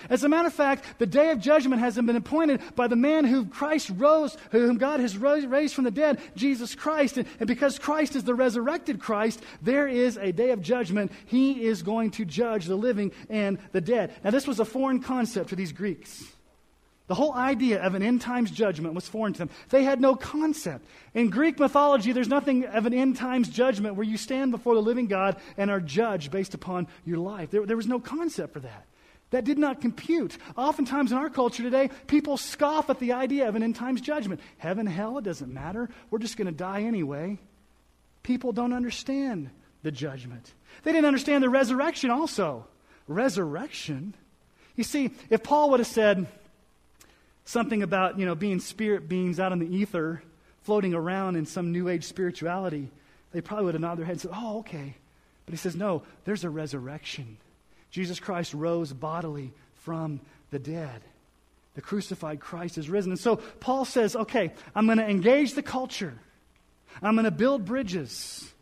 [0.09, 3.25] As a matter of fact, the day of judgment hasn't been appointed by the man
[3.25, 7.17] whom Christ rose, whom God has raised from the dead, Jesus Christ.
[7.17, 11.11] And, and because Christ is the resurrected Christ, there is a day of judgment.
[11.25, 14.13] He is going to judge the living and the dead.
[14.23, 16.23] Now, this was a foreign concept to these Greeks.
[17.07, 19.49] The whole idea of an end times judgment was foreign to them.
[19.69, 20.85] They had no concept.
[21.13, 24.81] In Greek mythology, there's nothing of an end times judgment where you stand before the
[24.81, 27.51] living God and are judged based upon your life.
[27.51, 28.85] There, there was no concept for that.
[29.31, 30.37] That did not compute.
[30.55, 34.39] Oftentimes in our culture today, people scoff at the idea of an end times judgment.
[34.57, 35.89] Heaven, hell, it doesn't matter.
[36.09, 37.39] We're just going to die anyway.
[38.21, 39.49] People don't understand
[39.81, 40.53] the judgment.
[40.83, 42.65] They didn't understand the resurrection also.
[43.07, 44.13] Resurrection?
[44.75, 46.27] You see, if Paul would have said,
[47.45, 50.23] something about, you know, being spirit beings out in the ether,
[50.61, 52.89] floating around in some new age spirituality,
[53.31, 54.95] they probably would have nodded their head and said, oh, okay.
[55.45, 57.37] But he says, no, there's a resurrection.
[57.91, 61.01] Jesus Christ rose bodily from the dead.
[61.75, 63.11] The crucified Christ is risen.
[63.11, 66.13] And so Paul says, okay, I'm going to engage the culture.
[67.01, 68.52] I'm going to build bridges.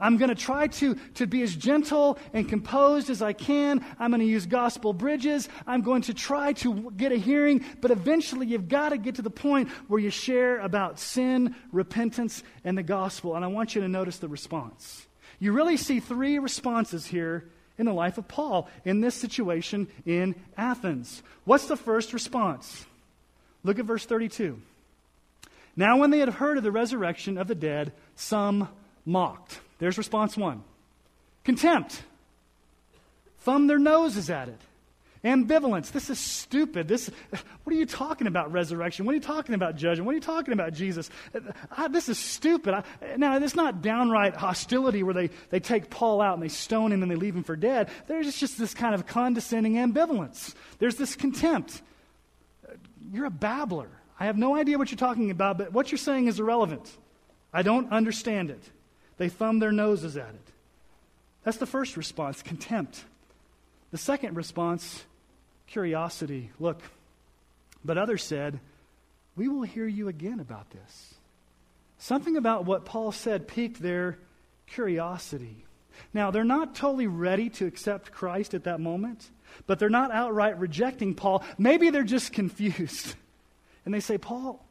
[0.00, 3.84] I'm going to try to, to be as gentle and composed as I can.
[3.98, 5.48] I'm going to use gospel bridges.
[5.66, 9.22] I'm going to try to get a hearing, but eventually you've got to get to
[9.22, 13.34] the point where you share about sin, repentance, and the gospel.
[13.34, 15.06] And I want you to notice the response.
[15.40, 20.36] You really see three responses here in the life of Paul in this situation in
[20.56, 21.22] Athens.
[21.44, 22.86] What's the first response?
[23.64, 24.60] Look at verse 32.
[25.76, 28.68] Now, when they had heard of the resurrection of the dead, some
[29.04, 29.60] mocked.
[29.78, 30.62] There's response one
[31.44, 32.02] contempt.
[33.38, 34.60] thumb their noses at it.
[35.24, 35.90] Ambivalence.
[35.90, 36.86] This is stupid.
[36.86, 37.10] This,
[37.64, 39.04] what are you talking about, resurrection?
[39.04, 40.06] What are you talking about, judgment?
[40.06, 41.10] What are you talking about, Jesus?
[41.76, 42.74] I, this is stupid.
[42.74, 46.92] I, now, it's not downright hostility where they, they take Paul out and they stone
[46.92, 47.88] him and they leave him for dead.
[48.06, 50.54] There's just this kind of condescending ambivalence.
[50.78, 51.82] There's this contempt.
[53.12, 53.88] You're a babbler.
[54.20, 56.88] I have no idea what you're talking about, but what you're saying is irrelevant.
[57.52, 58.62] I don't understand it.
[59.18, 60.52] They thumb their noses at it.
[61.44, 63.04] That's the first response contempt.
[63.90, 65.04] The second response
[65.66, 66.50] curiosity.
[66.58, 66.80] Look,
[67.84, 68.60] but others said,
[69.36, 71.14] We will hear you again about this.
[71.98, 74.18] Something about what Paul said piqued their
[74.66, 75.64] curiosity.
[76.14, 79.28] Now, they're not totally ready to accept Christ at that moment,
[79.66, 81.42] but they're not outright rejecting Paul.
[81.56, 83.14] Maybe they're just confused.
[83.84, 84.64] And they say, Paul,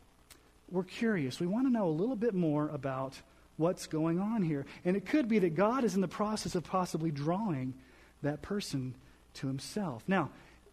[0.69, 1.39] we're curious.
[1.39, 3.19] We want to know a little bit more about
[3.57, 4.65] what's going on here.
[4.85, 7.73] And it could be that God is in the process of possibly drawing
[8.23, 8.95] that person
[9.35, 10.03] to himself.
[10.07, 10.29] Now,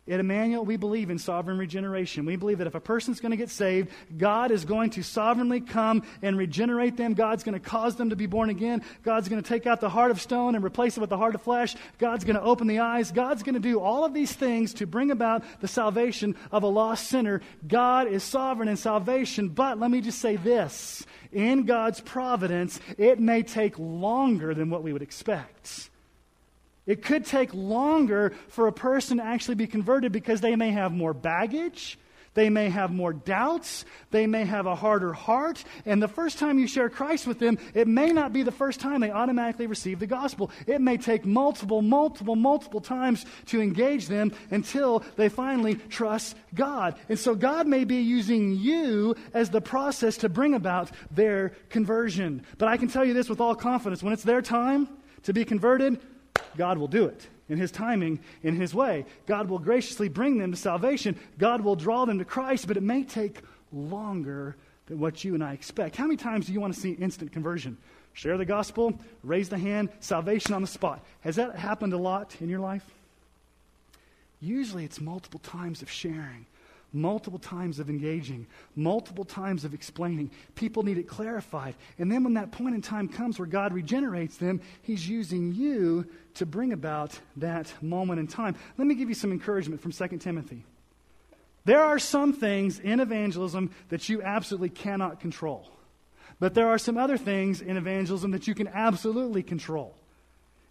[0.06, 2.26] at Emmanuel, we believe in sovereign regeneration.
[2.26, 3.88] We believe that if a person's going to get saved,
[4.18, 7.14] God is going to sovereignly come and regenerate them.
[7.14, 8.82] God's going to cause them to be born again.
[9.02, 11.34] God's going to take out the heart of stone and replace it with the heart
[11.34, 11.74] of flesh.
[11.98, 13.12] God's going to open the eyes.
[13.12, 16.68] God's going to do all of these things to bring about the salvation of a
[16.68, 17.40] lost sinner.
[17.66, 19.48] God is sovereign in salvation.
[19.48, 24.82] But let me just say this in God's providence, it may take longer than what
[24.82, 25.88] we would expect.
[26.86, 30.92] It could take longer for a person to actually be converted because they may have
[30.92, 31.98] more baggage.
[32.34, 33.84] They may have more doubts.
[34.10, 35.64] They may have a harder heart.
[35.86, 38.80] And the first time you share Christ with them, it may not be the first
[38.80, 40.50] time they automatically receive the gospel.
[40.66, 46.96] It may take multiple, multiple, multiple times to engage them until they finally trust God.
[47.08, 52.44] And so God may be using you as the process to bring about their conversion.
[52.58, 54.88] But I can tell you this with all confidence when it's their time
[55.22, 56.00] to be converted,
[56.56, 59.06] God will do it in His timing, in His way.
[59.26, 61.18] God will graciously bring them to salvation.
[61.38, 63.40] God will draw them to Christ, but it may take
[63.72, 65.96] longer than what you and I expect.
[65.96, 67.76] How many times do you want to see instant conversion?
[68.12, 71.04] Share the gospel, raise the hand, salvation on the spot.
[71.20, 72.84] Has that happened a lot in your life?
[74.40, 76.46] Usually it's multiple times of sharing
[76.94, 80.30] multiple times of engaging, multiple times of explaining.
[80.54, 81.74] People need it clarified.
[81.98, 86.06] And then when that point in time comes where God regenerates them, He's using you
[86.34, 88.56] to bring about that moment in time.
[88.78, 90.64] Let me give you some encouragement from 2 Timothy.
[91.64, 95.70] There are some things in evangelism that you absolutely cannot control.
[96.38, 99.94] But there are some other things in evangelism that you can absolutely control.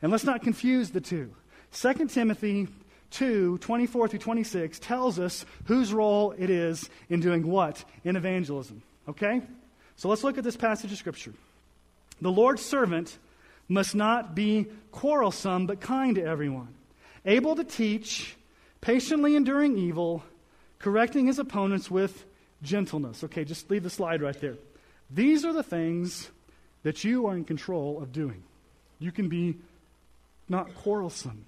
[0.02, 1.34] And let's not confuse the two.
[1.72, 2.68] 2 Timothy
[3.14, 8.82] 2, 24 through 26, tells us whose role it is in doing what in evangelism.
[9.08, 9.42] Okay?
[9.96, 11.34] So let's look at this passage of Scripture.
[12.22, 13.18] The Lord's servant
[13.70, 16.70] must not be quarrelsome, but kind to everyone,
[17.26, 18.36] able to teach,
[18.82, 20.24] patiently enduring evil,
[20.80, 22.26] correcting his opponents with
[22.62, 23.24] gentleness.
[23.24, 24.56] Okay, just leave the slide right there.
[25.10, 26.30] These are the things
[26.84, 28.44] that you are in control of doing.
[29.00, 29.56] You can be
[30.50, 31.46] not quarrelsome.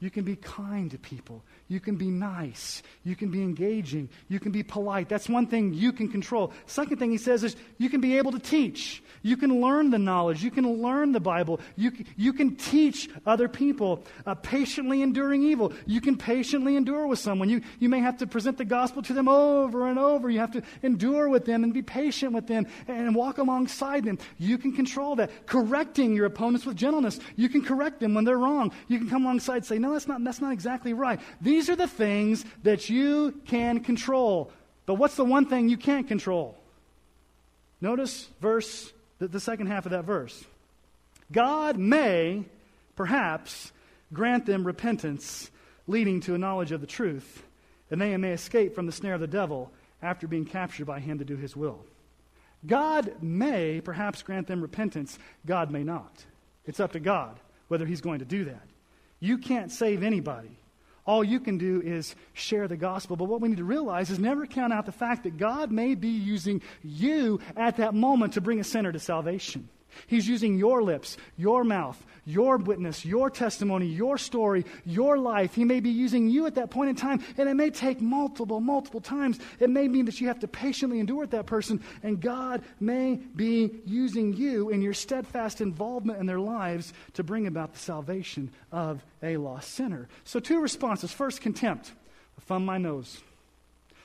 [0.00, 1.44] You can be kind to people.
[1.68, 2.82] You can be nice.
[3.04, 4.08] You can be engaging.
[4.28, 5.10] You can be polite.
[5.10, 6.52] That's one thing you can control.
[6.66, 9.02] Second thing he says is you can be able to teach.
[9.22, 10.42] You can learn the knowledge.
[10.42, 11.60] You can learn the Bible.
[11.76, 14.02] You, you can teach other people.
[14.24, 15.74] Uh, patiently enduring evil.
[15.84, 17.50] You can patiently endure with someone.
[17.50, 20.30] You, you may have to present the gospel to them over and over.
[20.30, 24.18] You have to endure with them and be patient with them and walk alongside them.
[24.38, 25.46] You can control that.
[25.46, 27.20] Correcting your opponents with gentleness.
[27.36, 28.72] You can correct them when they're wrong.
[28.88, 31.20] You can come alongside and say, no, that's not, that's not exactly right.
[31.40, 34.50] These are the things that you can control.
[34.86, 36.56] But what's the one thing you can't control?
[37.80, 40.44] Notice verse the, the second half of that verse.
[41.32, 42.44] God may
[42.96, 43.72] perhaps
[44.12, 45.50] grant them repentance
[45.86, 47.42] leading to a knowledge of the truth,
[47.90, 49.70] and they may escape from the snare of the devil
[50.02, 51.78] after being captured by him to do his will.
[52.66, 56.24] God may perhaps grant them repentance, God may not.
[56.66, 58.66] It's up to God whether he's going to do that.
[59.20, 60.58] You can't save anybody.
[61.06, 63.16] All you can do is share the gospel.
[63.16, 65.94] But what we need to realize is never count out the fact that God may
[65.94, 69.68] be using you at that moment to bring a sinner to salvation.
[70.06, 75.54] He's using your lips, your mouth, your witness, your testimony, your story, your life.
[75.54, 78.60] He may be using you at that point in time, and it may take multiple,
[78.60, 79.38] multiple times.
[79.58, 83.14] It may mean that you have to patiently endure with that person, and God may
[83.14, 88.50] be using you in your steadfast involvement in their lives to bring about the salvation
[88.72, 90.08] of a lost sinner.
[90.24, 91.12] So, two responses.
[91.12, 91.92] First, contempt.
[92.42, 93.20] Thumb my nose.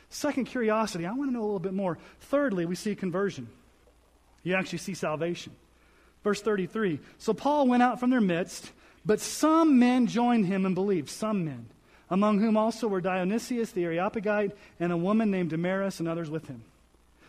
[0.10, 1.06] Second, curiosity.
[1.06, 1.98] I want to know a little bit more.
[2.22, 3.48] Thirdly, we see conversion.
[4.44, 5.54] You actually see salvation.
[6.26, 8.72] Verse 33 So Paul went out from their midst,
[9.06, 11.68] But some men joined him and believed, some men,
[12.10, 16.48] among whom also were Dionysius the Areopagite and a woman named Damaris and others with
[16.48, 16.64] him.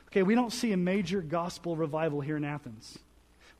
[0.09, 2.99] Okay, we don't see a major gospel revival here in Athens.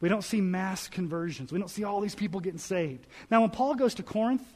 [0.01, 1.53] We don't see mass conversions.
[1.53, 3.07] We don't see all these people getting saved.
[3.31, 4.47] Now, when Paul goes to Corinth,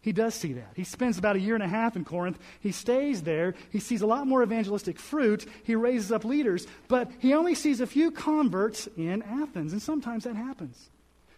[0.00, 0.72] he does see that.
[0.74, 2.38] He spends about a year and a half in Corinth.
[2.60, 3.54] He stays there.
[3.70, 5.44] He sees a lot more evangelistic fruit.
[5.64, 10.24] He raises up leaders, but he only sees a few converts in Athens, and sometimes
[10.24, 10.88] that happens.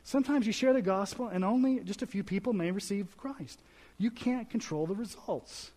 [0.05, 3.61] Sometimes you share the gospel, and only just a few people may receive Christ.
[3.99, 5.71] You can't control the results.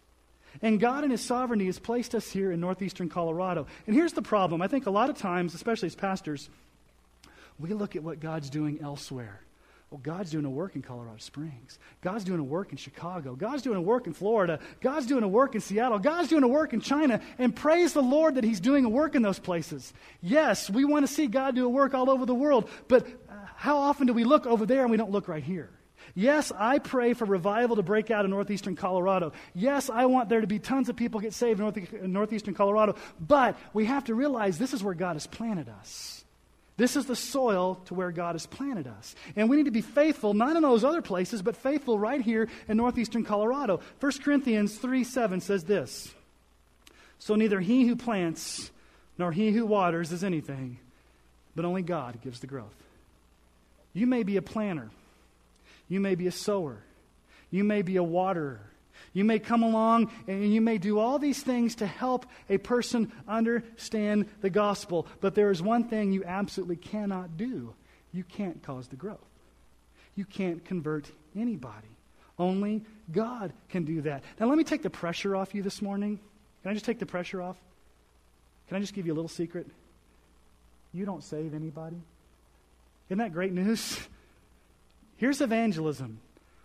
[0.61, 3.65] And God, in His sovereignty, has placed us here in northeastern Colorado.
[3.87, 6.49] And here's the problem I think a lot of times, especially as pastors,
[7.59, 9.41] we look at what God's doing elsewhere.
[9.93, 11.77] Well, God's doing a work in Colorado Springs.
[12.01, 13.35] God's doing a work in Chicago.
[13.35, 14.59] God's doing a work in Florida.
[14.81, 15.99] God's doing a work in Seattle.
[15.99, 17.21] God's doing a work in China.
[17.37, 19.93] And praise the Lord that He's doing a work in those places.
[20.19, 23.33] Yes, we want to see God do a work all over the world, but uh,
[23.55, 25.69] how often do we look over there and we don't look right here?
[26.15, 29.31] Yes, I pray for revival to break out in northeastern Colorado.
[29.53, 32.95] Yes, I want there to be tons of people get saved in northeastern Colorado.
[33.19, 36.22] But we have to realize this is where God has planted us.
[36.75, 39.15] This is the soil to where God has planted us.
[39.35, 42.49] And we need to be faithful, not in those other places, but faithful right here
[42.67, 43.79] in northeastern Colorado.
[43.99, 46.13] 1 Corinthians 3 7 says this
[47.19, 48.71] So neither he who plants
[49.17, 50.79] nor he who waters is anything,
[51.55, 52.75] but only God gives the growth.
[53.93, 54.89] You may be a planter,
[55.87, 56.77] you may be a sower,
[57.51, 58.61] you may be a waterer.
[59.13, 63.11] You may come along and you may do all these things to help a person
[63.27, 67.73] understand the gospel, but there is one thing you absolutely cannot do
[68.13, 69.17] you can't cause the growth.
[70.15, 71.87] You can't convert anybody.
[72.37, 74.23] Only God can do that.
[74.39, 76.19] Now, let me take the pressure off you this morning.
[76.61, 77.57] Can I just take the pressure off?
[78.67, 79.67] Can I just give you a little secret?
[80.93, 81.97] You don't save anybody.
[83.09, 83.99] Isn't that great news?
[85.17, 86.19] Here's evangelism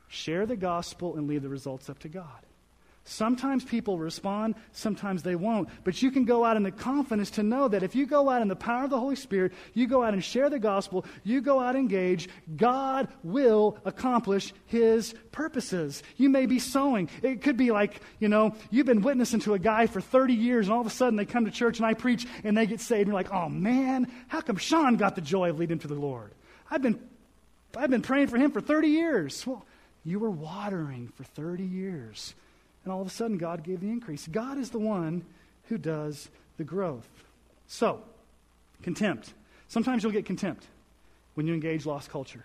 [0.08, 2.44] share the gospel and leave the results up to God.
[3.08, 5.70] Sometimes people respond, sometimes they won't.
[5.82, 8.42] But you can go out in the confidence to know that if you go out
[8.42, 11.40] in the power of the Holy Spirit, you go out and share the gospel, you
[11.40, 16.02] go out and engage, God will accomplish His purposes.
[16.18, 17.08] You may be sowing.
[17.22, 20.66] It could be like, you know, you've been witnessing to a guy for 30 years,
[20.66, 22.82] and all of a sudden they come to church and I preach and they get
[22.82, 23.00] saved.
[23.00, 25.94] And you're like, oh man, how come Sean got the joy of leading to the
[25.94, 26.32] Lord?
[26.70, 27.00] I've been,
[27.74, 29.46] I've been praying for him for 30 years.
[29.46, 29.64] Well,
[30.10, 32.34] you were watering for 30 years.
[32.84, 34.26] And all of a sudden, God gave the increase.
[34.26, 35.24] God is the one
[35.64, 37.08] who does the growth.
[37.66, 38.00] So,
[38.82, 39.34] contempt.
[39.68, 40.64] Sometimes you'll get contempt
[41.34, 42.44] when you engage lost culture.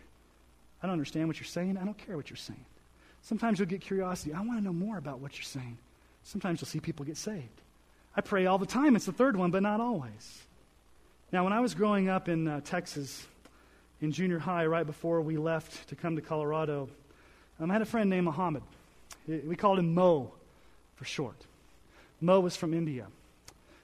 [0.82, 1.78] I don't understand what you're saying.
[1.78, 2.66] I don't care what you're saying.
[3.22, 4.34] Sometimes you'll get curiosity.
[4.34, 5.78] I want to know more about what you're saying.
[6.24, 7.62] Sometimes you'll see people get saved.
[8.16, 8.96] I pray all the time.
[8.96, 10.42] It's the third one, but not always.
[11.32, 13.26] Now, when I was growing up in uh, Texas,
[14.02, 16.90] in junior high, right before we left to come to Colorado,
[17.60, 18.64] um, I had a friend named Muhammad.
[19.28, 20.32] We called him Mo
[20.96, 21.38] for short.
[22.22, 23.08] Mo was from India.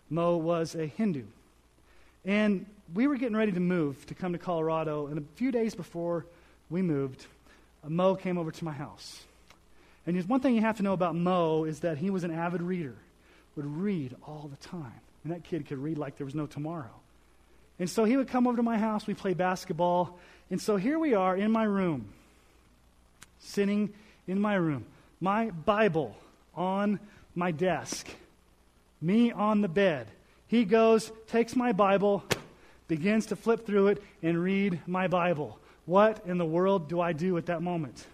[0.10, 1.24] Mo was a Hindu.
[2.26, 5.76] And we were getting ready to move to come to Colorado, and a few days
[5.76, 6.26] before
[6.70, 7.26] we moved,
[7.88, 9.22] Mo came over to my house.
[10.06, 12.62] And one thing you have to know about Mo is that he was an avid
[12.62, 12.96] reader,
[13.56, 15.02] would read all the time.
[15.24, 16.90] And that kid could read like there was no tomorrow.
[17.78, 20.18] And so he would come over to my house, we play basketball.
[20.50, 22.10] And so here we are in my room,
[23.40, 23.94] sitting
[24.28, 24.86] in my room,
[25.20, 26.16] my Bible
[26.56, 27.00] on
[27.36, 28.08] my desk,
[29.02, 30.08] me on the bed.
[30.48, 32.24] He goes, takes my Bible,
[32.88, 35.60] begins to flip through it and read my Bible.
[35.86, 38.06] What in the world do I do at that moment?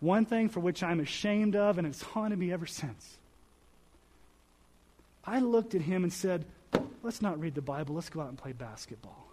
[0.00, 3.18] One thing for which I'm ashamed of, and it's haunted me ever since.
[5.24, 6.44] I looked at him and said,
[7.02, 9.27] Let's not read the Bible, let's go out and play basketball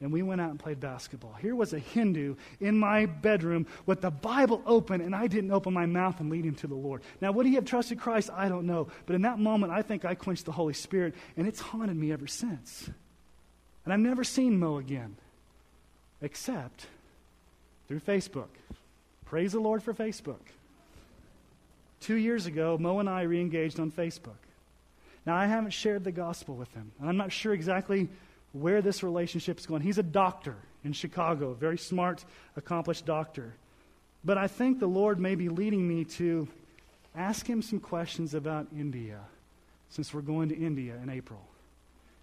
[0.00, 1.34] and we went out and played basketball.
[1.40, 5.72] Here was a Hindu in my bedroom with the Bible open, and I didn't open
[5.72, 7.02] my mouth and lead him to the Lord.
[7.20, 8.30] Now, would he have trusted Christ?
[8.32, 8.88] I don't know.
[9.06, 12.12] But in that moment, I think I quenched the Holy Spirit, and it's haunted me
[12.12, 12.90] ever since.
[13.84, 15.16] And I've never seen Mo again,
[16.20, 16.86] except
[17.88, 18.48] through Facebook.
[19.24, 20.40] Praise the Lord for Facebook.
[22.00, 24.32] Two years ago, Mo and I re engaged on Facebook.
[25.24, 28.08] Now, I haven't shared the gospel with him, and I'm not sure exactly
[28.54, 29.82] where this relationship is going.
[29.82, 32.24] He's a doctor in Chicago, a very smart,
[32.56, 33.52] accomplished doctor.
[34.24, 36.48] But I think the Lord may be leading me to
[37.14, 39.18] ask him some questions about India,
[39.90, 41.40] since we're going to India in April.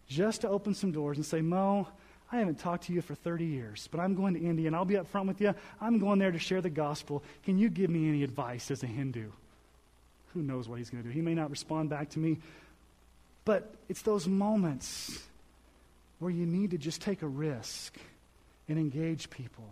[0.08, 1.88] Just to open some doors and say, Mo,
[2.32, 4.86] I haven't talked to you for 30 years, but I'm going to India and I'll
[4.86, 5.54] be up front with you.
[5.82, 7.24] I'm going there to share the gospel.
[7.44, 9.32] Can you give me any advice as a Hindu?
[10.34, 11.14] Who knows what he's going to do?
[11.14, 12.40] He may not respond back to me,
[13.44, 15.20] but it's those moments
[16.22, 17.98] where you need to just take a risk
[18.70, 19.66] and engage people.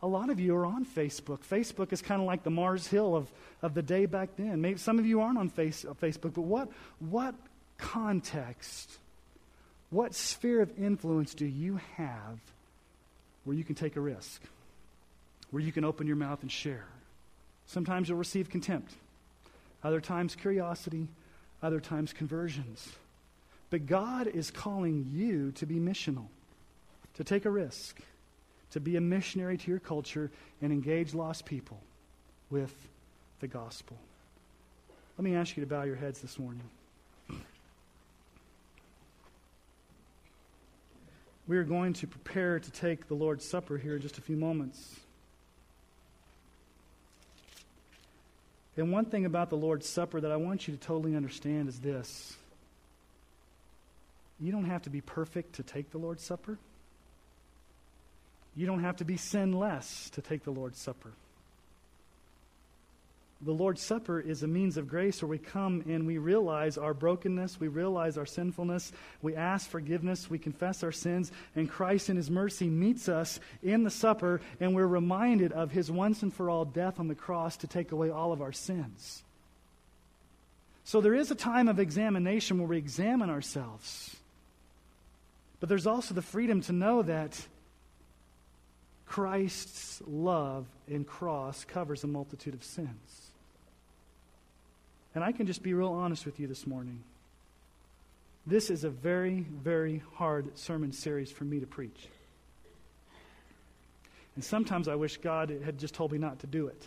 [0.00, 1.40] A lot of you are on Facebook.
[1.40, 3.28] Facebook is kind of like the Mars Hill of,
[3.62, 4.60] of the day back then.
[4.60, 6.68] Maybe some of you aren't on face, uh, Facebook, but what,
[7.00, 7.34] what
[7.78, 8.92] context,
[9.90, 12.38] what sphere of influence do you have
[13.42, 14.40] where you can take a risk,
[15.50, 16.86] where you can open your mouth and share?
[17.66, 18.92] Sometimes you'll receive contempt,
[19.82, 21.08] other times, curiosity,
[21.60, 22.88] other times, conversions.
[23.70, 26.26] But God is calling you to be missional,
[27.14, 28.00] to take a risk
[28.70, 31.80] to be a missionary to your culture and engage lost people
[32.50, 32.74] with
[33.40, 33.96] the gospel.
[35.16, 36.62] Let me ask you to bow your heads this morning.
[41.46, 44.36] We are going to prepare to take the Lord's Supper here in just a few
[44.36, 44.96] moments.
[48.76, 51.80] And one thing about the Lord's Supper that I want you to totally understand is
[51.80, 52.36] this
[54.40, 56.58] you don't have to be perfect to take the Lord's Supper.
[58.56, 61.12] You don't have to be sinless to take the Lord's Supper.
[63.40, 66.92] The Lord's Supper is a means of grace where we come and we realize our
[66.92, 68.90] brokenness, we realize our sinfulness,
[69.22, 73.84] we ask forgiveness, we confess our sins, and Christ in His mercy meets us in
[73.84, 77.56] the supper, and we're reminded of His once and for all death on the cross
[77.58, 79.22] to take away all of our sins.
[80.82, 84.16] So there is a time of examination where we examine ourselves.
[85.60, 87.40] But there's also the freedom to know that
[89.06, 93.30] Christ's love and cross covers a multitude of sins.
[95.14, 97.02] And I can just be real honest with you this morning.
[98.46, 102.08] This is a very, very hard sermon series for me to preach.
[104.34, 106.86] And sometimes I wish God had just told me not to do it.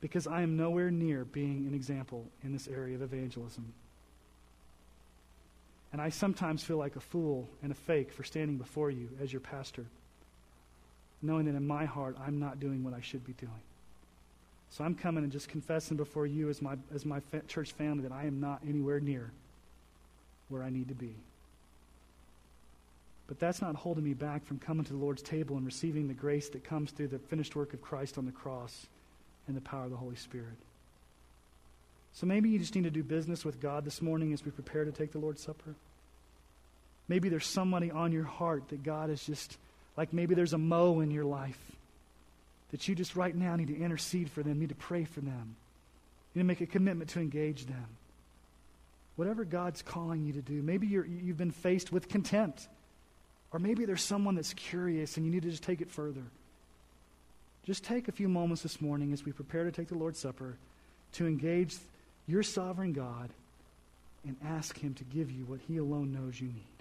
[0.00, 3.72] Because I am nowhere near being an example in this area of evangelism.
[5.92, 9.32] And I sometimes feel like a fool and a fake for standing before you as
[9.32, 9.84] your pastor,
[11.20, 13.60] knowing that in my heart I'm not doing what I should be doing.
[14.70, 18.04] So I'm coming and just confessing before you as my, as my fa- church family
[18.04, 19.30] that I am not anywhere near
[20.48, 21.14] where I need to be.
[23.26, 26.14] But that's not holding me back from coming to the Lord's table and receiving the
[26.14, 28.86] grace that comes through the finished work of Christ on the cross
[29.46, 30.56] and the power of the Holy Spirit.
[32.14, 34.84] So maybe you just need to do business with God this morning as we prepare
[34.84, 35.74] to take the Lord's Supper.
[37.08, 39.56] Maybe there's somebody on your heart that God is just,
[39.96, 41.58] like maybe there's a Mo in your life
[42.70, 45.56] that you just right now need to intercede for them, need to pray for them.
[46.34, 47.86] Need to make a commitment to engage them.
[49.16, 52.66] Whatever God's calling you to do, maybe you have been faced with contempt.
[53.52, 56.22] Or maybe there's someone that's curious and you need to just take it further.
[57.66, 60.56] Just take a few moments this morning as we prepare to take the Lord's Supper
[61.12, 61.76] to engage
[62.26, 63.30] your sovereign God
[64.24, 66.71] and ask Him to give you what He alone knows you need.